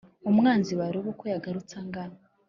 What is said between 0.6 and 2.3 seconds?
barebe uko yagarutse angana.